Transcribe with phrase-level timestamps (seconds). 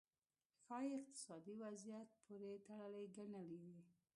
[0.63, 3.59] ښايي اقتصادي وضعیت پورې تړلې ګڼلې.